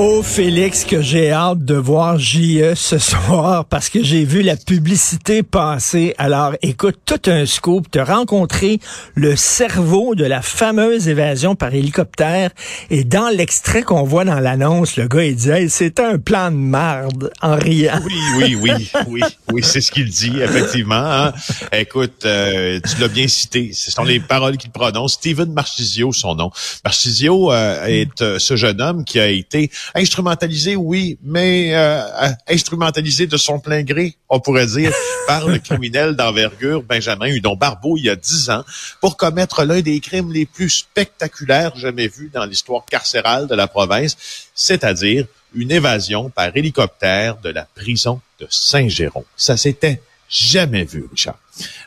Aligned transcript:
Oh 0.00 0.22
Félix, 0.22 0.84
que 0.84 1.02
j'ai 1.02 1.32
hâte 1.32 1.64
de 1.64 1.74
voir 1.74 2.20
JE 2.20 2.74
ce 2.76 2.98
soir 3.00 3.64
parce 3.64 3.88
que 3.88 4.00
j'ai 4.00 4.24
vu 4.24 4.42
la 4.42 4.54
publicité 4.54 5.42
passer. 5.42 6.14
Alors 6.18 6.52
écoute, 6.62 7.00
tout 7.04 7.28
un 7.28 7.46
scoop, 7.46 7.90
te 7.90 7.98
rencontrer 7.98 8.78
le 9.16 9.34
cerveau 9.34 10.14
de 10.14 10.24
la 10.24 10.40
fameuse 10.40 11.08
évasion 11.08 11.56
par 11.56 11.74
hélicoptère 11.74 12.50
et 12.90 13.02
dans 13.02 13.28
l'extrait 13.28 13.82
qu'on 13.82 14.04
voit 14.04 14.24
dans 14.24 14.38
l'annonce, 14.38 14.96
le 14.96 15.08
gars 15.08 15.24
il 15.24 15.34
dit 15.34 15.50
hey, 15.50 15.68
c'est 15.68 15.98
un 15.98 16.16
plan 16.18 16.52
de 16.52 16.56
marde 16.56 17.32
en 17.42 17.56
riant. 17.56 18.00
Oui, 18.04 18.14
oui, 18.36 18.54
oui, 18.54 18.90
oui, 19.08 19.22
oui, 19.52 19.62
c'est 19.64 19.80
ce 19.80 19.90
qu'il 19.90 20.10
dit 20.10 20.40
effectivement. 20.40 20.94
Hein. 20.94 21.32
Écoute, 21.72 22.24
euh, 22.24 22.78
tu 22.88 23.00
l'as 23.00 23.08
bien 23.08 23.26
cité, 23.26 23.72
ce 23.74 23.90
sont 23.90 24.04
les 24.04 24.20
paroles 24.20 24.58
qu'il 24.58 24.70
prononce. 24.70 25.14
Steven 25.14 25.52
Marchisio, 25.52 26.12
son 26.12 26.36
nom. 26.36 26.52
Marchisio 26.84 27.52
euh, 27.52 27.84
est 27.86 28.22
euh, 28.22 28.38
ce 28.38 28.54
jeune 28.54 28.80
homme 28.80 29.04
qui 29.04 29.18
a 29.18 29.26
été 29.26 29.72
instrumentalisé, 29.94 30.76
oui, 30.76 31.18
mais 31.22 31.74
euh, 31.74 32.02
instrumentalisé 32.48 33.26
de 33.26 33.36
son 33.36 33.58
plein 33.58 33.82
gré, 33.82 34.16
on 34.28 34.40
pourrait 34.40 34.66
dire, 34.66 34.92
par 35.26 35.46
le 35.46 35.58
criminel 35.58 36.16
d'envergure 36.16 36.82
Benjamin 36.82 37.26
Hudon 37.26 37.56
Barbeau 37.56 37.96
il 37.96 38.04
y 38.04 38.10
a 38.10 38.16
dix 38.16 38.50
ans 38.50 38.64
pour 39.00 39.16
commettre 39.16 39.64
l'un 39.64 39.80
des 39.80 40.00
crimes 40.00 40.32
les 40.32 40.46
plus 40.46 40.70
spectaculaires 40.70 41.76
jamais 41.76 42.08
vus 42.08 42.30
dans 42.32 42.44
l'histoire 42.44 42.84
carcérale 42.84 43.46
de 43.46 43.54
la 43.54 43.68
province, 43.68 44.16
c'est-à-dire 44.54 45.26
une 45.54 45.70
évasion 45.70 46.30
par 46.30 46.56
hélicoptère 46.56 47.38
de 47.38 47.50
la 47.50 47.64
prison 47.64 48.20
de 48.40 48.46
Saint-Jérôme. 48.50 49.24
Ça 49.36 49.56
s'était 49.56 50.00
jamais 50.28 50.84
vu, 50.84 51.06
Richard. 51.10 51.38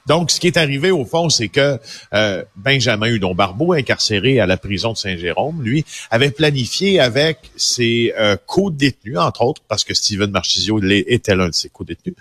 Donc, 0.08 0.32
ce 0.32 0.40
qui 0.40 0.48
est 0.48 0.58
arrivé 0.58 0.92
au 0.92 1.06
fond, 1.06 1.30
c'est 1.30 1.50
que 1.50 1.80
euh, 2.14 2.44
Benjamin 2.56 3.08
Hudon 3.08 3.36
Barbeau, 3.36 3.74
incarcéré 3.74 4.40
à 4.40 4.46
la 4.46 4.58
prison 4.58 4.94
de 4.94 4.98
Saint-Jérôme, 4.98 5.62
lui, 5.62 5.86
avait 6.10 6.32
planifié 6.32 7.00
avec 7.00 7.38
ses 7.56 8.14
euh, 8.18 8.36
co-détenus, 8.46 9.18
entre 9.18 9.42
autres, 9.42 9.62
parce 9.68 9.84
que 9.84 9.94
Steven 9.94 10.32
Marchisio 10.32 10.82
était 10.84 11.36
l'un 11.36 11.50
de 11.50 11.54
ses 11.54 11.70
co-détenus, 11.70 12.16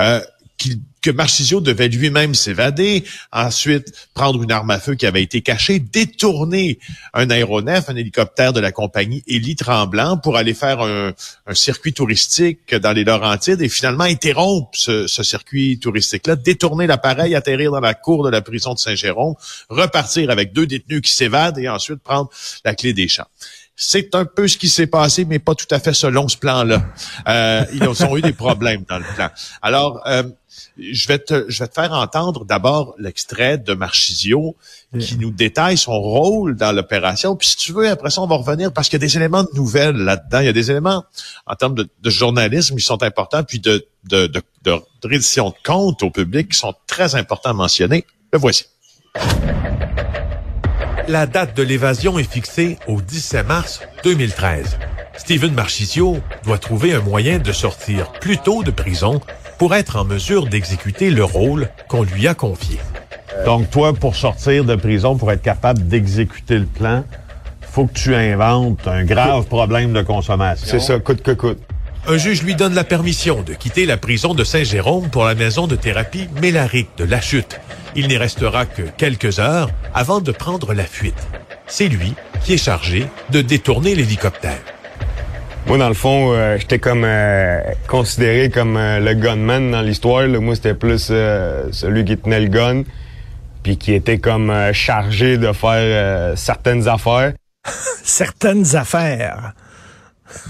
euh, 0.00 0.20
qu'il 0.56 0.78
que 1.06 1.12
Marchisio 1.12 1.60
devait 1.60 1.86
lui-même 1.86 2.34
s'évader, 2.34 3.04
ensuite 3.30 3.92
prendre 4.12 4.42
une 4.42 4.50
arme 4.50 4.70
à 4.70 4.80
feu 4.80 4.96
qui 4.96 5.06
avait 5.06 5.22
été 5.22 5.40
cachée, 5.40 5.78
détourner 5.78 6.80
un 7.14 7.30
aéronef, 7.30 7.88
un 7.88 7.94
hélicoptère 7.94 8.52
de 8.52 8.58
la 8.58 8.72
compagnie 8.72 9.22
Élie 9.28 9.54
Tremblant 9.54 10.16
pour 10.18 10.36
aller 10.36 10.52
faire 10.52 10.80
un, 10.80 11.12
circuit 11.52 11.92
touristique 11.92 12.74
dans 12.74 12.90
les 12.90 13.04
Laurentides 13.04 13.62
et 13.62 13.68
finalement 13.68 14.02
interrompre 14.02 14.70
ce, 14.76 15.06
circuit 15.06 15.78
touristique-là, 15.78 16.34
détourner 16.34 16.88
l'appareil, 16.88 17.36
atterrir 17.36 17.70
dans 17.70 17.78
la 17.78 17.94
cour 17.94 18.24
de 18.24 18.30
la 18.30 18.42
prison 18.42 18.74
de 18.74 18.80
Saint-Jérôme, 18.80 19.34
repartir 19.68 20.28
avec 20.30 20.52
deux 20.52 20.66
détenus 20.66 21.02
qui 21.02 21.14
s'évadent 21.14 21.58
et 21.58 21.68
ensuite 21.68 22.02
prendre 22.02 22.30
la 22.64 22.74
clé 22.74 22.92
des 22.92 23.06
champs. 23.06 23.28
C'est 23.76 24.14
un 24.14 24.24
peu 24.24 24.48
ce 24.48 24.56
qui 24.56 24.68
s'est 24.68 24.86
passé, 24.86 25.26
mais 25.26 25.38
pas 25.38 25.54
tout 25.54 25.66
à 25.70 25.78
fait 25.78 25.92
selon 25.92 26.26
ce 26.28 26.38
plan-là. 26.38 26.82
Euh, 27.28 27.64
ils 27.74 27.86
ont 27.86 28.16
eu 28.16 28.22
des 28.22 28.32
problèmes 28.32 28.84
dans 28.88 28.98
le 28.98 29.04
plan. 29.14 29.28
Alors, 29.60 30.00
euh, 30.06 30.22
je 30.78 31.08
vais 31.08 31.18
te, 31.18 31.44
je 31.48 31.58
vais 31.58 31.68
te 31.68 31.74
faire 31.74 31.92
entendre 31.92 32.44
d'abord 32.44 32.94
l'extrait 32.98 33.58
de 33.58 33.74
Marchisio 33.74 34.56
qui 34.98 35.16
nous 35.16 35.30
détaille 35.30 35.76
son 35.76 35.92
rôle 35.92 36.56
dans 36.56 36.72
l'opération. 36.72 37.36
Puis 37.36 37.48
si 37.48 37.56
tu 37.56 37.72
veux, 37.72 37.88
après 37.88 38.10
ça, 38.10 38.22
on 38.22 38.26
va 38.26 38.36
revenir 38.36 38.72
parce 38.72 38.88
qu'il 38.88 39.00
y 39.00 39.02
a 39.04 39.06
des 39.06 39.16
éléments 39.16 39.42
de 39.42 39.50
nouvelles 39.54 39.96
là-dedans. 39.96 40.40
Il 40.40 40.46
y 40.46 40.48
a 40.48 40.52
des 40.52 40.70
éléments 40.70 41.04
en 41.46 41.54
termes 41.54 41.74
de, 41.74 41.88
de 42.02 42.10
journalisme 42.10 42.76
qui 42.76 42.84
sont 42.84 43.02
importants, 43.02 43.42
puis 43.42 43.58
de, 43.58 43.86
de, 44.04 44.26
de, 44.26 44.42
de 44.64 44.80
reddition 45.04 45.50
de 45.50 45.54
comptes 45.64 46.02
au 46.02 46.10
public 46.10 46.50
qui 46.52 46.58
sont 46.58 46.74
très 46.86 47.14
importants 47.14 47.50
à 47.50 47.54
mentionner. 47.54 48.04
Le 48.32 48.38
voici. 48.38 48.66
La 51.08 51.26
date 51.26 51.56
de 51.56 51.62
l'évasion 51.62 52.18
est 52.18 52.30
fixée 52.30 52.78
au 52.88 53.00
17 53.00 53.46
mars 53.46 53.80
2013. 54.02 54.78
Steven 55.16 55.54
Marchisio 55.54 56.18
doit 56.44 56.58
trouver 56.58 56.92
un 56.94 57.00
moyen 57.00 57.38
de 57.38 57.52
sortir 57.52 58.12
plus 58.12 58.38
tôt 58.38 58.62
de 58.62 58.70
prison 58.70 59.20
pour 59.58 59.74
être 59.74 59.96
en 59.96 60.04
mesure 60.04 60.46
d'exécuter 60.46 61.10
le 61.10 61.24
rôle 61.24 61.68
qu'on 61.88 62.02
lui 62.02 62.28
a 62.28 62.34
confié. 62.34 62.78
Donc 63.44 63.70
toi, 63.70 63.92
pour 63.92 64.16
sortir 64.16 64.64
de 64.64 64.74
prison, 64.74 65.16
pour 65.16 65.30
être 65.32 65.42
capable 65.42 65.86
d'exécuter 65.86 66.58
le 66.58 66.66
plan, 66.66 67.04
faut 67.60 67.86
que 67.86 67.92
tu 67.92 68.14
inventes 68.14 68.86
un 68.86 69.04
grave 69.04 69.44
problème 69.44 69.92
de 69.92 70.02
consommation. 70.02 70.66
C'est 70.68 70.80
ça, 70.80 70.98
coûte 70.98 71.22
que 71.22 71.32
coûte. 71.32 71.60
Un 72.08 72.18
juge 72.18 72.42
lui 72.42 72.54
donne 72.54 72.74
la 72.74 72.84
permission 72.84 73.42
de 73.42 73.52
quitter 73.52 73.84
la 73.84 73.96
prison 73.96 74.32
de 74.32 74.44
Saint-Jérôme 74.44 75.10
pour 75.10 75.24
la 75.24 75.34
maison 75.34 75.66
de 75.66 75.74
thérapie 75.74 76.28
Mélaric 76.40 76.88
de 76.96 77.04
La 77.04 77.20
Chute, 77.20 77.60
il 77.96 78.08
n'y 78.08 78.16
restera 78.18 78.66
que 78.66 78.82
quelques 78.82 79.38
heures 79.38 79.70
avant 79.94 80.20
de 80.20 80.30
prendre 80.30 80.74
la 80.74 80.84
fuite. 80.84 81.26
C'est 81.66 81.88
lui 81.88 82.14
qui 82.44 82.52
est 82.52 82.58
chargé 82.58 83.06
de 83.30 83.40
détourner 83.40 83.94
l'hélicoptère. 83.94 84.60
Moi, 85.66 85.78
dans 85.78 85.88
le 85.88 85.94
fond, 85.94 86.32
euh, 86.32 86.58
j'étais 86.58 86.78
comme 86.78 87.02
euh, 87.04 87.60
considéré 87.88 88.50
comme 88.50 88.76
euh, 88.76 89.00
le 89.00 89.14
gunman 89.14 89.72
dans 89.72 89.82
l'histoire. 89.82 90.28
Moi, 90.28 90.54
c'était 90.54 90.74
plus 90.74 91.06
celui 91.06 92.04
qui 92.04 92.16
tenait 92.16 92.40
le 92.40 92.46
gun, 92.46 92.84
puis 93.64 93.76
qui 93.76 93.92
était 93.92 94.18
comme 94.18 94.52
chargé 94.72 95.38
de 95.38 95.52
faire 95.52 96.36
certaines 96.38 96.86
affaires. 96.86 97.32
certaines 98.04 98.76
affaires 98.76 99.52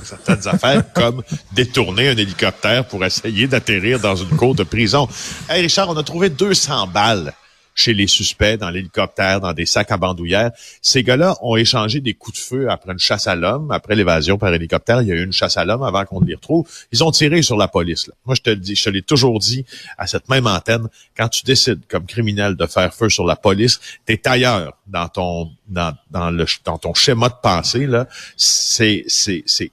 certaines 0.02 0.48
affaires 0.48 0.82
comme 0.94 1.22
détourner 1.52 2.08
un 2.08 2.16
hélicoptère 2.16 2.86
pour 2.86 3.04
essayer 3.04 3.46
d'atterrir 3.46 4.00
dans 4.00 4.16
une 4.16 4.30
cour 4.30 4.54
de 4.54 4.62
prison. 4.62 5.06
Hey 5.50 5.60
Richard, 5.62 5.90
on 5.90 5.96
a 5.96 6.02
trouvé 6.02 6.30
200 6.30 6.86
balles 6.86 7.34
chez 7.76 7.94
les 7.94 8.08
suspects 8.08 8.56
dans 8.56 8.70
l'hélicoptère, 8.70 9.40
dans 9.40 9.52
des 9.52 9.66
sacs 9.66 9.92
à 9.92 9.98
bandoulière. 9.98 10.50
Ces 10.80 11.04
gars-là 11.04 11.36
ont 11.42 11.56
échangé 11.56 12.00
des 12.00 12.14
coups 12.14 12.38
de 12.38 12.42
feu 12.42 12.70
après 12.70 12.92
une 12.92 12.98
chasse 12.98 13.26
à 13.26 13.36
l'homme, 13.36 13.70
après 13.70 13.94
l'évasion 13.94 14.38
par 14.38 14.52
hélicoptère. 14.52 15.02
Il 15.02 15.08
y 15.08 15.12
a 15.12 15.14
eu 15.14 15.22
une 15.22 15.32
chasse 15.32 15.58
à 15.58 15.64
l'homme 15.64 15.82
avant 15.82 16.04
qu'on 16.06 16.20
les 16.20 16.34
retrouve. 16.34 16.66
Ils 16.90 17.04
ont 17.04 17.10
tiré 17.10 17.42
sur 17.42 17.58
la 17.58 17.68
police. 17.68 18.10
Moi, 18.24 18.34
je 18.34 18.40
te 18.40 18.50
le 18.50 18.56
dis, 18.56 18.74
je 18.74 18.84
te 18.84 18.90
l'ai 18.90 19.02
toujours 19.02 19.38
dit 19.38 19.64
à 19.98 20.06
cette 20.06 20.28
même 20.30 20.46
antenne, 20.46 20.88
quand 21.16 21.28
tu 21.28 21.44
décides 21.44 21.82
comme 21.86 22.06
criminel 22.06 22.56
de 22.56 22.66
faire 22.66 22.92
feu 22.94 23.10
sur 23.10 23.26
la 23.26 23.36
police, 23.36 23.78
t'es 24.06 24.26
ailleurs 24.26 24.72
dans 24.86 25.08
ton 25.08 25.50
dans, 25.68 25.94
dans 26.10 26.30
le 26.30 26.46
dans 26.64 26.78
ton 26.78 26.94
schéma 26.94 27.28
de 27.28 27.34
pensée 27.42 27.86
là. 27.86 28.08
C'est 28.36 29.04
c'est 29.06 29.42
c'est 29.44 29.70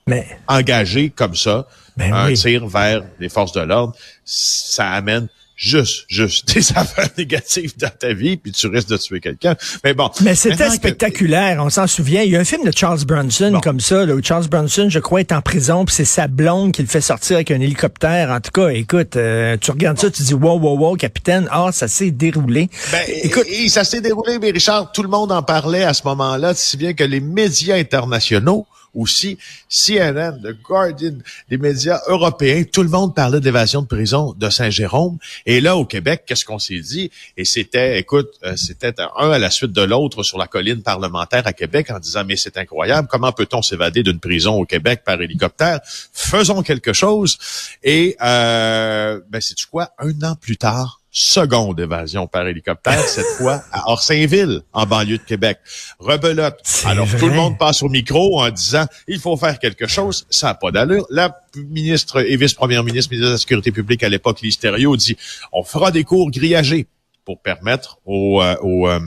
engagé 0.48 1.10
comme 1.10 1.36
ça. 1.36 1.68
Ben 1.96 2.12
un 2.12 2.34
tir 2.34 2.66
vers 2.68 3.04
les 3.20 3.30
forces 3.30 3.54
de 3.54 3.62
l'ordre, 3.62 3.96
ça 4.26 4.90
amène 4.92 5.28
juste, 5.56 6.06
juste 6.08 6.48
des 6.54 6.72
affaires 6.76 7.10
négatives 7.18 7.74
dans 7.78 7.90
ta 7.90 8.14
vie, 8.14 8.38
puis 8.38 8.52
tu 8.52 8.68
risques 8.68 8.90
de 8.90 8.98
tuer 8.98 9.20
quelqu'un. 9.20 9.56
Mais 9.84 9.94
bon. 9.94 10.10
Mais 10.22 10.36
c'était 10.36 10.70
spectaculaire, 10.70 11.62
on 11.64 11.70
s'en 11.70 11.88
souvient. 11.88 12.22
Il 12.22 12.32
y 12.32 12.36
a 12.36 12.40
un 12.40 12.46
film 12.46 12.64
de 12.66 12.72
Charles 12.76 13.04
Bronson 13.06 13.60
comme 13.64 13.80
ça, 13.80 14.06
là, 14.06 14.14
où 14.14 14.24
Charles 14.24 14.48
Bronson, 14.48 14.88
je 14.90 15.00
crois, 15.00 15.20
est 15.20 15.32
en 15.32 15.42
prison, 15.42 15.86
puis 15.86 15.96
c'est 15.96 16.06
sa 16.06 16.28
blonde 16.28 16.72
qui 16.72 16.82
le 16.82 16.88
fait 16.88 17.02
sortir 17.02 17.38
avec 17.38 17.52
un 17.52 17.60
hélicoptère. 17.60 18.30
En 18.30 18.40
tout 18.40 18.52
cas, 18.52 18.70
écoute, 18.70 19.16
euh, 19.16 19.58
tu 19.60 19.72
regardes 19.72 20.00
ça, 20.00 20.10
tu 20.10 20.24
dis 20.24 20.34
wow, 20.34 20.60
wow, 20.60 20.78
wow, 20.78 20.96
capitaine, 20.96 21.48
ah, 21.52 21.70
ça 21.72 21.88
s'est 21.88 22.12
déroulé. 22.12 22.70
Ben, 22.92 23.02
écoute, 23.24 23.46
et, 23.48 23.70
ça 23.70 23.84
s'est 23.84 24.02
déroulé, 24.02 24.40
mais 24.40 24.52
Richard, 24.52 24.92
tout 24.92 25.04
le 25.04 25.10
monde 25.10 25.32
en 25.32 25.44
parlait 25.44 25.84
à 25.84 25.94
ce 25.94 26.04
moment-là, 26.06 26.54
si 26.54 26.78
bien 26.78 26.94
que 26.94 27.04
les 27.04 27.20
médias 27.20 27.76
internationaux 27.76 28.66
aussi 28.94 29.38
CNN, 29.70 30.40
The 30.42 30.62
Guardian, 30.62 31.16
les 31.50 31.58
médias 31.58 32.00
européens, 32.08 32.64
tout 32.64 32.84
le 32.84 32.90
monde 32.90 33.16
parlait 33.16 33.40
d'évasion 33.40 33.82
de 33.82 33.88
prison 33.88 34.34
de 34.38 34.50
Saint-Jérôme. 34.50 35.18
Et 35.46 35.62
là, 35.62 35.78
au 35.78 35.86
Québec, 35.86 36.24
qu'est-ce 36.26 36.46
qu'on 36.46 36.60
s'est 36.60 36.80
dit? 36.80 37.12
Et 37.38 37.46
c'était, 37.46 38.00
écoute, 38.00 38.30
euh, 38.44 38.56
c'était 38.56 38.94
un 39.00 39.32
à 39.32 39.40
la 39.40 39.50
suite 39.50 39.72
de 39.72 39.82
l'autre 39.82 40.24
sur 40.24 40.38
la 40.38 40.48
colline 40.48 40.82
parlementaire 40.82 41.46
à 41.48 41.54
Québec 41.54 41.90
en 41.92 42.00
disant, 42.00 42.24
mais 42.26 42.36
c'est 42.36 42.58
incroyable, 42.58 43.08
comment 43.10 43.32
peut-on 43.32 43.62
s'évader 43.62 44.04
d'une 44.04 44.20
prison 44.20 44.56
au 44.56 44.66
Québec 44.66 45.02
par 45.06 45.22
hélicoptère? 45.22 45.80
Faisons 46.14 46.62
quelque 46.62 46.94
chose. 46.94 47.38
Et, 47.84 48.16
euh, 48.22 49.20
ben, 49.30 49.42
c'est 49.42 49.60
quoi? 49.66 49.92
Un 49.98 50.22
an 50.24 50.36
plus 50.36 50.58
tard, 50.58 51.02
seconde 51.14 51.80
évasion 51.80 52.28
par 52.28 52.48
hélicoptère, 52.48 53.00
cette 53.00 53.26
fois 53.38 53.64
à 53.72 53.90
Orsainville, 53.90 54.62
en 54.74 54.86
banlieue 54.86 55.20
de 55.20 55.24
Québec. 55.24 55.60
Rebelote. 56.00 56.60
Alors, 56.86 57.08
tout 57.08 57.28
le 57.28 57.36
monde 57.36 57.58
passe 57.58 57.84
au 57.84 57.90
micro 57.90 58.42
en 58.42 58.50
disant, 58.50 58.86
il 59.08 59.20
faut 59.20 59.38
faire 59.38 59.60
quelque 59.60 59.88
chose. 59.88 60.26
Ça 60.30 60.48
n'a 60.48 60.56
pas 60.56 60.72
d'allure. 60.72 61.06
La 61.10 61.40
ministre 61.56 62.26
et 62.28 62.36
vice-première 62.36 62.84
ministre, 62.84 63.12
ministre 63.12 63.30
de 63.30 63.34
la 63.34 63.38
Sécurité 63.38 63.72
publique 63.72 64.04
à 64.04 64.10
l'époque, 64.10 64.42
Lise 64.42 64.60
dit, 64.60 65.18
on 65.54 65.64
fera 65.64 65.92
des 65.92 66.04
cours 66.04 66.32
grillagés 66.32 66.88
pour 67.26 67.42
permettre 67.42 68.00
aux, 68.06 68.42
euh, 68.42 68.56
euh, 68.64 69.00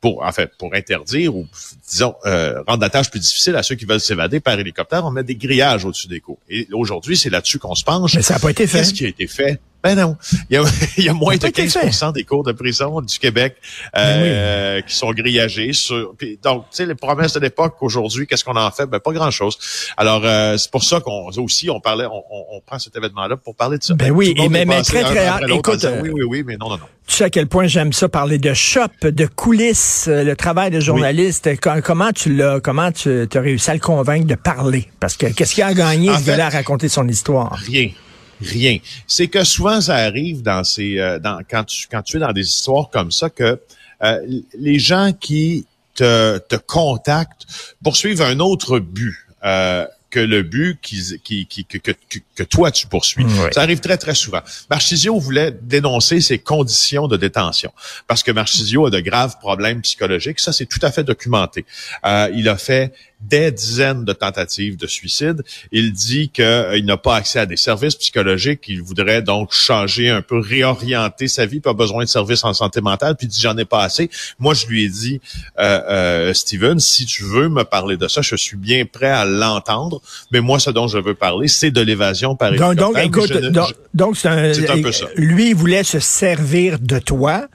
pour 0.00 0.24
en 0.24 0.32
fait 0.32 0.50
pour 0.58 0.74
interdire 0.74 1.36
ou 1.36 1.46
disons 1.90 2.14
euh, 2.24 2.62
rendre 2.66 2.80
la 2.80 2.90
tâche 2.90 3.10
plus 3.10 3.20
difficile 3.20 3.54
à 3.56 3.62
ceux 3.62 3.74
qui 3.74 3.84
veulent 3.84 4.00
s'évader 4.00 4.40
par 4.40 4.58
hélicoptère, 4.58 5.04
on 5.04 5.10
met 5.10 5.24
des 5.24 5.36
grillages 5.36 5.84
au-dessus 5.84 6.08
des 6.08 6.20
cours. 6.20 6.38
Et 6.48 6.66
aujourd'hui, 6.72 7.16
c'est 7.16 7.30
là-dessus 7.30 7.58
qu'on 7.58 7.74
se 7.74 7.84
penche. 7.84 8.14
Mais 8.14 8.22
ça 8.22 8.34
n'a 8.34 8.40
pas 8.40 8.50
été 8.50 8.66
fait. 8.66 8.78
Qu'est-ce 8.78 8.94
qui 8.94 9.04
a 9.04 9.08
été 9.08 9.26
fait? 9.26 9.60
Ben 9.82 9.94
non. 9.94 10.16
Il 10.50 10.54
y 10.54 10.56
a, 10.58 10.62
il 10.98 11.04
y 11.04 11.08
a 11.08 11.12
moins 11.14 11.36
de 11.36 11.40
Pas 11.40 11.48
été 11.48 11.66
15 11.66 12.12
des 12.14 12.24
cours 12.24 12.42
de 12.44 12.52
prison 12.52 13.00
du 13.00 13.18
Québec 13.18 13.56
euh, 13.96 14.80
qui 14.82 14.94
sont 14.94 15.10
grillagés. 15.12 15.72
Sur, 15.72 16.14
puis 16.16 16.38
donc, 16.42 16.64
tu 16.70 16.76
sais, 16.76 16.86
les 16.86 16.94
promesses 16.94 17.32
de 17.32 17.40
l'époque, 17.40 17.76
aujourd'hui, 17.80 18.26
qu'est-ce 18.26 18.44
qu'on 18.44 18.56
en 18.56 18.70
fait? 18.70 18.86
Ben, 18.86 19.00
pas 19.00 19.12
grand-chose. 19.12 19.58
Alors, 19.96 20.22
euh, 20.24 20.56
c'est 20.56 20.70
pour 20.70 20.84
ça 20.84 21.00
qu'on 21.00 21.28
aussi, 21.36 21.70
on 21.70 21.80
parlait, 21.80 22.06
on, 22.06 22.22
on, 22.30 22.60
prend 22.60 22.78
cet 22.78 22.94
événement-là 22.96 23.36
pour 23.36 23.54
parler 23.54 23.78
de 23.78 23.82
ça. 23.82 23.94
Ben 23.94 24.10
oui, 24.10 24.34
et 24.36 24.48
mais- 24.48 24.64
mais 24.64 24.82
très, 24.82 25.02
très 25.02 25.28
Écoute, 25.50 25.76
disant 25.76 25.88
euh, 25.92 26.00
oui, 26.02 26.10
oui, 26.12 26.22
oui, 26.24 26.44
mais 26.46 26.56
non, 26.56 26.68
non, 26.68 26.76
non. 26.76 26.86
Tu 27.06 27.16
sais 27.16 27.24
à 27.24 27.30
quel 27.30 27.46
point 27.48 27.66
j'aime 27.66 27.92
ça, 27.92 28.08
parler 28.08 28.38
de 28.38 28.52
shop, 28.54 28.86
de 29.02 29.26
coulisses, 29.26 30.06
euh, 30.08 30.22
le 30.22 30.36
travail 30.36 30.70
de 30.70 30.78
journaliste. 30.80 31.58
Co- 31.60 31.80
Comment 31.82 32.12
tu 32.12 32.34
l'as, 32.34 32.60
comment 32.60 32.92
tu 32.92 33.26
as 33.34 33.40
réussi 33.40 33.70
à 33.70 33.74
le 33.74 33.80
convaincre 33.80 34.26
de 34.26 34.34
parler? 34.34 34.88
Parce 35.00 35.16
que 35.16 35.26
qu'est-ce 35.26 35.54
qu'il 35.54 35.64
a 35.64 35.74
gagné, 35.74 36.10
En 36.10 36.18
fait- 36.18 36.24
gars-là, 36.32 36.46
à 36.46 36.50
raconter 36.50 36.88
son 36.88 37.08
histoire? 37.08 37.52
Rien. 37.66 37.90
Rien. 38.40 38.78
C'est 39.06 39.28
que 39.28 39.44
souvent 39.44 39.80
ça 39.80 39.96
arrive 39.96 40.42
dans 40.42 40.64
ces 40.64 40.98
euh, 40.98 41.18
dans 41.18 41.40
quand 41.50 41.64
tu 41.64 41.86
quand 41.90 42.02
tu 42.02 42.16
es 42.16 42.20
dans 42.20 42.32
des 42.32 42.46
histoires 42.46 42.90
comme 42.90 43.10
ça 43.10 43.30
que 43.30 43.60
euh, 44.02 44.40
les 44.58 44.78
gens 44.78 45.12
qui 45.12 45.66
te, 45.94 46.38
te 46.38 46.56
contactent 46.56 47.46
poursuivent 47.84 48.22
un 48.22 48.40
autre 48.40 48.78
but. 48.78 49.16
euh, 49.44 49.86
que 50.10 50.18
le 50.18 50.42
but 50.42 50.76
qui, 50.82 51.00
qui, 51.22 51.46
qui- 51.46 51.64
que, 51.64 51.78
que, 51.78 51.92
que- 52.34 52.42
toi 52.42 52.72
tu 52.72 52.88
poursuis. 52.88 53.22
Ouais. 53.24 53.52
Ça 53.52 53.62
arrive 53.62 53.78
très, 53.78 53.96
très 53.96 54.16
souvent. 54.16 54.40
Marchisio 54.68 55.16
voulait 55.20 55.52
dénoncer 55.62 56.20
ses 56.20 56.40
conditions 56.40 57.06
de 57.06 57.16
détention 57.16 57.72
parce 58.08 58.24
que 58.24 58.32
Marchisio 58.32 58.86
a 58.86 58.90
de 58.90 58.98
graves 58.98 59.38
problèmes 59.38 59.82
psychologiques. 59.82 60.40
Ça, 60.40 60.52
c'est 60.52 60.66
tout 60.66 60.80
à 60.82 60.90
fait 60.90 61.04
documenté. 61.04 61.64
Euh, 62.04 62.28
il 62.34 62.48
a 62.48 62.56
fait 62.56 62.92
des 63.20 63.50
dizaines 63.50 64.04
de 64.04 64.12
tentatives 64.12 64.76
de 64.76 64.86
suicide. 64.86 65.42
Il 65.72 65.92
dit 65.92 66.30
qu'il 66.30 66.84
n'a 66.84 66.96
pas 66.96 67.16
accès 67.16 67.40
à 67.40 67.46
des 67.46 67.56
services 67.56 67.94
psychologiques. 67.96 68.64
Il 68.68 68.82
voudrait 68.82 69.22
donc 69.22 69.52
changer 69.52 70.08
un 70.08 70.22
peu, 70.22 70.38
réorienter 70.38 71.28
sa 71.28 71.46
vie, 71.46 71.60
pas 71.60 71.74
besoin 71.74 72.04
de 72.04 72.08
services 72.08 72.44
en 72.44 72.52
santé 72.54 72.80
mentale. 72.80 73.16
Puis 73.16 73.26
il 73.26 73.30
dit, 73.30 73.40
j'en 73.40 73.56
ai 73.56 73.64
pas 73.64 73.82
assez. 73.82 74.10
Moi, 74.38 74.54
je 74.54 74.66
lui 74.66 74.84
ai 74.84 74.88
dit, 74.88 75.20
euh, 75.58 75.80
euh, 75.88 76.34
Steven, 76.34 76.80
si 76.80 77.04
tu 77.06 77.24
veux 77.24 77.48
me 77.48 77.64
parler 77.64 77.96
de 77.96 78.08
ça, 78.08 78.22
je 78.22 78.36
suis 78.36 78.56
bien 78.56 78.84
prêt 78.86 79.10
à 79.10 79.24
l'entendre. 79.24 80.00
Mais 80.32 80.40
moi, 80.40 80.58
ce 80.58 80.70
dont 80.70 80.88
je 80.88 80.98
veux 80.98 81.14
parler, 81.14 81.48
c'est 81.48 81.70
de 81.70 81.80
l'évasion 81.80 82.36
par 82.36 82.52
Donc, 82.52 82.74
donc, 82.74 82.98
écoute, 82.98 83.30
ne- 83.30 83.50
donc, 83.94 84.16
c'est 84.16 84.28
un, 84.28 84.82
peu 84.82 84.92
ça. 84.92 85.06
lui, 85.16 85.50
il 85.50 85.54
voulait 85.54 85.84
se 85.84 85.98
servir 85.98 86.78
de 86.78 86.98
toi, 86.98 87.46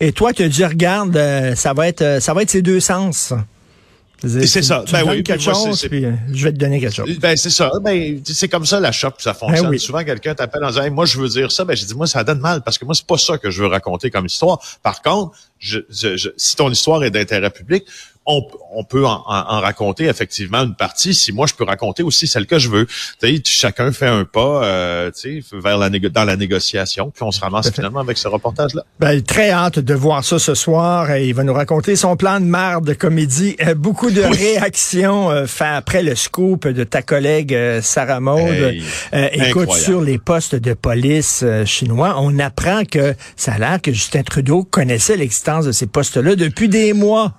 et 0.00 0.12
toi, 0.12 0.32
tu 0.32 0.42
as 0.42 0.48
dit, 0.48 0.64
regarde, 0.64 1.16
euh, 1.16 1.54
ça 1.54 1.72
va 1.72 1.88
être, 1.88 2.02
euh, 2.02 2.20
ça 2.20 2.34
va 2.34 2.42
être 2.42 2.50
ces 2.50 2.62
deux 2.62 2.80
sens. 2.80 3.32
C'est 4.26 4.62
ça. 4.62 4.82
Tu 4.84 4.92
Ben 4.92 5.04
oui, 5.06 5.22
quelque 5.22 5.44
moi, 5.44 5.54
chose, 5.54 5.86
puis 5.88 6.04
euh, 6.04 6.12
je 6.32 6.44
vais 6.44 6.52
te 6.52 6.58
donner 6.58 6.80
quelque 6.80 6.94
chose. 6.94 7.18
Ben 7.20 7.36
c'est 7.36 7.50
ça. 7.50 7.70
Ben 7.82 8.20
c'est 8.24 8.48
comme 8.48 8.66
ça 8.66 8.80
la 8.80 8.90
shop, 8.90 9.10
ça 9.18 9.32
fonctionne. 9.34 9.66
Ben 9.66 9.70
oui. 9.70 9.78
Souvent 9.78 10.02
quelqu'un 10.04 10.34
t'appelle 10.34 10.64
en 10.64 10.68
disant 10.68 10.82
Hey, 10.82 10.90
moi 10.90 11.06
je 11.06 11.18
veux 11.20 11.28
dire 11.28 11.52
ça, 11.52 11.64
ben 11.64 11.76
j'ai 11.76 11.86
dit 11.86 11.94
moi 11.94 12.06
ça 12.08 12.24
donne 12.24 12.40
mal 12.40 12.62
parce 12.62 12.78
que 12.78 12.84
moi 12.84 12.94
c'est 12.94 13.06
pas 13.06 13.16
ça 13.18 13.38
que 13.38 13.50
je 13.50 13.62
veux 13.62 13.68
raconter 13.68 14.10
comme 14.10 14.26
histoire. 14.26 14.58
Par 14.82 15.02
contre, 15.02 15.36
je, 15.60 15.78
je- 15.90 16.16
je- 16.16 16.30
si 16.36 16.56
ton 16.56 16.70
histoire 16.70 17.04
est 17.04 17.10
d'intérêt 17.10 17.50
public, 17.50 17.84
on, 18.30 18.46
on 18.74 18.84
peut 18.84 19.06
en, 19.06 19.22
raconter 19.24 20.04
effectivement 20.04 20.58
une 20.58 20.74
partie. 20.74 21.14
Si 21.14 21.32
moi 21.32 21.46
je 21.46 21.54
peux 21.54 21.64
raconter 21.64 22.02
aussi 22.02 22.26
celle 22.26 22.46
que 22.46 22.58
je 22.58 22.68
veux, 22.68 22.86
tu 22.86 22.94
sais, 23.36 23.42
chacun 23.44 23.90
fait 23.90 24.06
un 24.06 24.24
pas, 24.24 24.64
euh, 24.64 25.10
tu 25.10 25.42
sais, 25.42 25.56
vers 25.56 25.78
la 25.78 25.88
négo- 25.88 26.10
dans 26.10 26.24
la 26.24 26.36
négociation, 26.36 27.10
puis 27.10 27.22
on 27.22 27.30
se 27.32 27.40
ramasse 27.40 27.72
finalement 27.72 28.00
avec 28.00 28.18
ce 28.18 28.28
reportage 28.28 28.74
là. 28.74 28.82
Ben, 29.00 29.22
très 29.22 29.50
hâte 29.50 29.78
de 29.78 29.94
voir 29.94 30.22
ça 30.24 30.38
ce 30.38 30.54
soir. 30.54 31.16
Il 31.16 31.32
va 31.34 31.42
nous 31.42 31.54
raconter 31.54 31.96
son 31.96 32.16
plan 32.16 32.38
de 32.38 32.44
marde 32.44 32.86
de 32.86 32.92
comédie. 32.92 33.56
Euh, 33.66 33.74
beaucoup 33.74 34.10
de 34.10 34.20
réactions 34.22 35.30
euh, 35.30 35.46
fait 35.46 35.64
après 35.64 36.02
le 36.02 36.14
scoop 36.14 36.68
de 36.68 36.84
ta 36.84 37.00
collègue 37.02 37.54
euh, 37.54 37.80
Sarah 37.82 38.20
Maud. 38.20 38.40
Hey, 38.40 38.82
Euh, 39.14 39.28
écoute, 39.32 39.72
sur 39.72 40.02
les 40.02 40.18
postes 40.18 40.54
de 40.54 40.74
police 40.74 41.40
euh, 41.42 41.64
chinois, 41.64 42.16
on 42.18 42.38
apprend 42.38 42.84
que 42.84 43.14
ça 43.36 43.52
a 43.54 43.58
l'air 43.58 43.80
que 43.80 43.92
Justin 43.92 44.22
Trudeau 44.22 44.64
connaissait 44.64 45.16
l'existence 45.16 45.64
de 45.64 45.72
ces 45.72 45.86
postes-là 45.86 46.36
depuis 46.36 46.68
des 46.68 46.92
mois. 46.92 47.32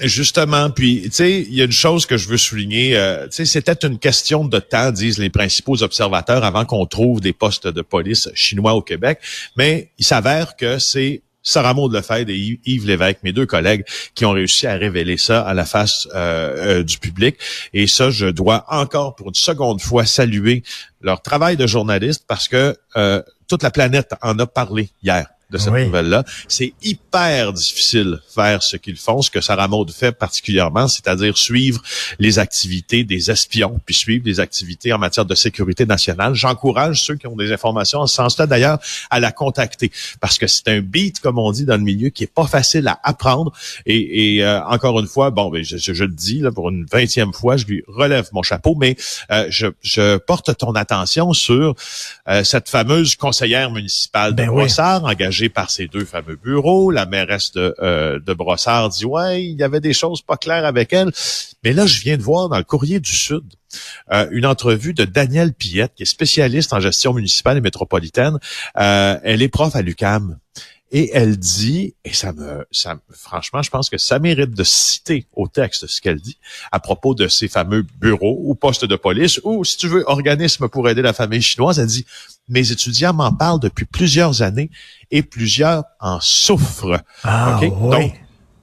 Justement, 0.00 0.70
puis 0.70 1.02
tu 1.04 1.10
sais, 1.12 1.42
il 1.42 1.54
y 1.54 1.60
a 1.62 1.64
une 1.64 1.72
chose 1.72 2.06
que 2.06 2.16
je 2.16 2.28
veux 2.28 2.36
souligner. 2.36 2.96
euh, 2.96 3.24
tu 3.26 3.36
sais, 3.36 3.44
c'était 3.44 3.86
une 3.86 3.98
question 3.98 4.44
de 4.44 4.58
temps, 4.58 4.90
disent 4.90 5.18
les 5.18 5.30
principaux 5.30 5.82
observateurs, 5.82 6.44
avant 6.44 6.64
qu'on 6.64 6.86
trouve 6.86 7.20
des 7.20 7.32
postes 7.32 7.66
de 7.66 7.82
police 7.82 8.28
chinois 8.34 8.74
au 8.74 8.82
Québec. 8.82 9.20
Mais 9.56 9.90
il 9.98 10.04
s'avère 10.06 10.56
que 10.56 10.78
c'est 10.78 11.22
Sarah 11.42 11.74
Maud 11.74 11.92
Lefebvre 11.92 12.28
et 12.30 12.34
Yves- 12.36 12.58
Yves 12.66 12.86
Lévesque, 12.86 13.18
mes 13.22 13.32
deux 13.32 13.46
collègues, 13.46 13.84
qui 14.14 14.24
ont 14.24 14.32
réussi 14.32 14.66
à 14.66 14.74
révéler 14.74 15.16
ça 15.16 15.42
à 15.42 15.54
la 15.54 15.64
face 15.64 16.08
euh, 16.14 16.78
euh, 16.80 16.82
du 16.82 16.98
public. 16.98 17.36
Et 17.72 17.86
ça, 17.86 18.10
je 18.10 18.26
dois 18.26 18.64
encore 18.68 19.14
pour 19.14 19.28
une 19.28 19.34
seconde 19.34 19.80
fois 19.80 20.04
saluer 20.06 20.62
leur 21.00 21.22
travail 21.22 21.56
de 21.56 21.66
journaliste 21.66 22.24
parce 22.26 22.48
que 22.48 22.76
euh, 22.96 23.22
toute 23.48 23.62
la 23.62 23.70
planète 23.70 24.14
en 24.22 24.38
a 24.40 24.46
parlé 24.46 24.90
hier 25.02 25.28
de 25.50 25.58
cette 25.58 25.72
Oui. 25.72 25.84
nouvelle-là. 25.86 26.24
C'est 26.48 26.74
hyper 26.82 27.52
difficile 27.52 28.20
faire 28.34 28.62
ce 28.62 28.76
qu'ils 28.76 28.96
font, 28.96 29.22
ce 29.22 29.30
que 29.30 29.40
Sarah 29.40 29.68
Maud 29.68 29.90
fait 29.92 30.12
particulièrement, 30.12 30.88
c'est-à-dire 30.88 31.38
suivre 31.38 31.80
les 32.18 32.38
activités 32.38 33.04
des 33.04 33.30
espions, 33.30 33.80
puis 33.86 33.94
suivre 33.94 34.24
les 34.26 34.40
activités 34.40 34.92
en 34.92 34.98
matière 34.98 35.24
de 35.24 35.34
sécurité 35.34 35.86
nationale. 35.86 36.34
J'encourage 36.34 37.02
ceux 37.04 37.14
qui 37.16 37.26
ont 37.26 37.36
des 37.36 37.52
informations 37.52 38.00
en 38.00 38.06
ce 38.06 38.16
sens-là, 38.16 38.46
d'ailleurs, 38.46 38.78
à 39.10 39.20
la 39.20 39.30
contacter, 39.32 39.90
parce 40.20 40.38
que 40.38 40.46
c'est 40.46 40.68
un 40.68 40.80
beat, 40.80 41.20
comme 41.20 41.38
on 41.38 41.50
dit 41.52 41.64
dans 41.64 41.76
le 41.76 41.82
milieu, 41.82 42.08
qui 42.10 42.24
est 42.24 42.32
pas 42.32 42.46
facile 42.46 42.88
à 42.88 42.98
apprendre. 43.04 43.52
Et, 43.86 44.36
et, 44.36 44.44
euh, 44.44 44.62
encore 44.64 44.98
une 45.00 45.06
fois, 45.06 45.30
bon, 45.30 45.50
ben, 45.50 45.62
je, 45.62 45.76
je- 45.76 45.92
je 45.94 46.04
le 46.04 46.12
dis 46.12 46.40
là, 46.40 46.50
pour 46.50 46.68
une 46.70 46.84
vingtième 46.86 47.32
fois, 47.32 47.56
je 47.56 47.66
lui 47.66 47.84
relève 47.86 48.28
mon 48.32 48.42
chapeau, 48.42 48.74
mais 48.74 48.96
euh, 49.30 49.46
je, 49.48 49.68
je 49.82 50.16
porte 50.18 50.56
ton 50.58 50.74
attention 50.74 51.32
sur 51.32 51.74
euh, 52.28 52.42
cette 52.44 52.68
fameuse 52.68 53.14
conseillère 53.16 53.70
municipale 53.70 54.32
de 54.32 54.36
Ben 54.36 54.48
oui. 54.48 54.56
Brossard, 54.62 55.06
par 55.48 55.70
ces 55.70 55.86
deux 55.86 56.04
fameux 56.04 56.36
bureaux. 56.36 56.90
La 56.90 57.06
mairesse 57.06 57.52
de, 57.52 57.74
euh, 57.80 58.18
de 58.18 58.32
Brossard 58.34 58.88
dit, 58.90 59.04
ouais, 59.04 59.44
il 59.44 59.58
y 59.58 59.62
avait 59.62 59.80
des 59.80 59.92
choses 59.92 60.22
pas 60.22 60.36
claires 60.36 60.64
avec 60.64 60.92
elle. 60.92 61.12
Mais 61.64 61.72
là, 61.72 61.86
je 61.86 62.00
viens 62.00 62.16
de 62.16 62.22
voir 62.22 62.48
dans 62.48 62.58
le 62.58 62.64
Courrier 62.64 63.00
du 63.00 63.12
Sud 63.12 63.44
euh, 64.12 64.26
une 64.30 64.46
entrevue 64.46 64.94
de 64.94 65.04
Danielle 65.04 65.52
Pillette, 65.52 65.92
qui 65.94 66.02
est 66.02 66.06
spécialiste 66.06 66.72
en 66.72 66.80
gestion 66.80 67.12
municipale 67.12 67.58
et 67.58 67.60
métropolitaine. 67.60 68.38
Euh, 68.78 69.18
elle 69.22 69.42
est 69.42 69.48
prof 69.48 69.74
à 69.74 69.82
l'UCAM. 69.82 70.38
Et 70.92 71.10
elle 71.12 71.36
dit, 71.36 71.94
et 72.04 72.12
ça 72.12 72.32
me, 72.32 72.64
ça, 72.70 72.94
me- 72.94 73.00
franchement, 73.10 73.60
je 73.60 73.70
pense 73.70 73.90
que 73.90 73.98
ça 73.98 74.20
mérite 74.20 74.52
de 74.52 74.62
citer 74.62 75.26
au 75.32 75.48
texte 75.48 75.88
ce 75.88 76.00
qu'elle 76.00 76.20
dit 76.20 76.38
à 76.70 76.78
propos 76.78 77.14
de 77.14 77.26
ces 77.26 77.48
fameux 77.48 77.84
bureaux 78.00 78.38
ou 78.44 78.54
postes 78.54 78.84
de 78.84 78.94
police 78.94 79.40
ou, 79.42 79.64
si 79.64 79.76
tu 79.76 79.88
veux, 79.88 80.04
organismes 80.06 80.68
pour 80.68 80.88
aider 80.88 81.02
la 81.02 81.12
famille 81.12 81.42
chinoise. 81.42 81.80
Elle 81.80 81.88
dit, 81.88 82.06
mes 82.48 82.70
étudiants 82.70 83.12
m'en 83.12 83.32
parlent 83.32 83.58
depuis 83.58 83.84
plusieurs 83.84 84.42
années 84.42 84.70
et 85.10 85.22
plusieurs 85.22 85.84
en 85.98 86.20
souffrent. 86.20 87.02
Ah, 87.24 87.58
oui. 87.60 87.70
Donc, 87.70 88.14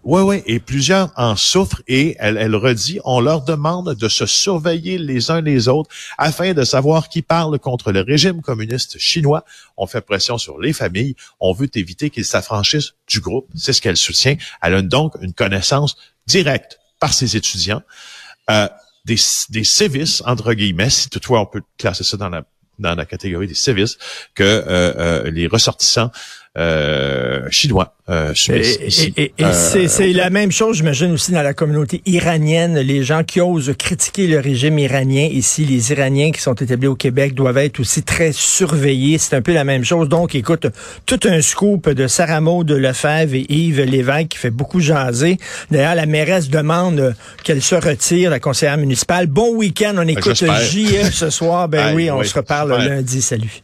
oui, 0.04 0.22
oui, 0.22 0.44
et 0.46 0.60
plusieurs 0.60 1.12
en 1.16 1.38
souffrent 1.38 1.82
et 1.88 2.18
elle, 2.20 2.38
elle 2.38 2.56
redit, 2.56 3.00
on 3.06 3.22
leur 3.22 3.42
demande 3.42 3.96
de 3.96 4.10
se 4.10 4.26
surveiller 4.26 4.98
les 4.98 5.32
uns 5.32 5.40
les 5.40 5.70
autres 5.70 5.90
afin 6.18 6.54
de 6.54 6.64
savoir 6.66 7.08
qui 7.08 7.22
parle 7.22 7.58
contre 7.58 7.94
le 7.94 8.02
régime 8.02 8.42
communiste 8.42 8.98
chinois. 9.00 9.46
On 9.78 9.88
fait 9.88 10.02
pression 10.02 10.38
sur 10.38 10.60
les 10.60 10.74
familles. 10.74 11.16
On 11.40 11.54
veut 11.54 11.70
éviter 11.76 12.10
qu'ils 12.10 12.26
s'affranchissent 12.26 12.96
du 13.08 13.22
groupe. 13.22 13.48
C'est 13.56 13.72
ce 13.72 13.82
qu'elle 13.82 13.96
soutient. 13.96 14.36
Elle 14.62 14.76
a 14.76 14.82
donc 14.82 15.14
une 15.22 15.34
connaissance 15.34 15.96
directe 16.28 16.80
par 17.00 17.14
ses 17.14 17.38
étudiants 17.38 17.82
euh, 18.50 18.68
des, 19.06 19.18
des 19.50 19.64
sévices, 19.64 20.22
entre 20.26 20.54
guillemets, 20.54 20.90
si 20.90 21.10
toutefois 21.10 21.40
on 21.40 21.46
peut 21.46 21.62
classer 21.78 22.04
ça 22.04 22.18
dans 22.18 22.30
la 22.30 22.44
dans 22.80 22.96
la 22.96 23.06
catégorie 23.06 23.48
des 23.48 23.54
sévices 23.54 23.98
que 24.34 24.44
euh, 24.44 24.64
euh, 24.68 25.32
les 25.32 25.48
ressortissants 25.48 26.12
chinois 27.50 27.94
euh, 28.10 28.34
Et, 28.50 29.24
et- 29.24 29.34
Euh, 29.42 29.88
c'est 29.88 30.12
la 30.14 30.30
même 30.30 30.52
chose, 30.52 30.78
j'imagine, 30.78 31.12
aussi 31.14 31.32
dans 31.32 31.42
la 31.42 31.54
communauté 31.54 32.02
iranienne. 32.06 32.78
Les 32.80 33.04
gens 33.04 33.24
qui 33.24 33.40
osent 33.42 33.74
critiquer 33.78 34.28
le 34.28 34.40
régime 34.40 34.78
iranien 34.78 35.28
ici, 35.32 35.66
les 35.66 35.92
Iraniens 35.92 36.32
qui 36.32 36.42
sont 36.42 36.54
établis 36.54 36.88
au 36.88 36.96
Québec 36.96 37.34
doivent 37.34 37.58
être 37.58 37.80
aussi 37.80 38.04
très 38.04 38.32
surveillés. 38.34 39.18
C'est 39.18 39.36
un 39.36 39.42
peu 39.42 39.54
la 39.54 39.64
même 39.64 39.84
chose. 39.84 40.10
Donc, 40.10 40.36
écoute, 40.36 40.68
tout 41.06 41.20
un 41.26 41.42
scoop 41.42 41.90
de 41.90 42.08
Sarah 42.08 42.42
Maud 42.42 42.70
Lefebvre 42.70 43.36
et 43.36 43.46
Yves 43.50 43.82
Lévesque 43.82 44.28
qui 44.30 44.38
fait 44.38 44.52
beaucoup 44.52 44.80
jaser. 44.80 45.38
D'ailleurs, 45.72 45.96
la 45.96 46.06
mairesse 46.06 46.50
demande 46.50 47.00
euh, 47.00 47.14
qu'elle 47.44 47.62
se 47.62 47.76
retire, 47.76 48.30
la 48.30 48.40
conseillère 48.40 48.78
municipale. 48.78 49.28
Bon 49.28 49.56
week-end, 49.56 49.96
on 49.98 50.08
écoute 50.08 50.36
j'espère. 50.36 50.62
JF 50.62 51.14
ce 51.14 51.30
soir. 51.30 51.68
Ben 51.68 51.94
oui, 51.96 52.12
on 52.12 52.20
oui, 52.20 52.28
se 52.28 52.36
reparle 52.36 52.78
lundi. 52.78 53.22
Salut. 53.22 53.64